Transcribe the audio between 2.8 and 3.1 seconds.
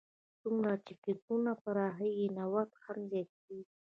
هم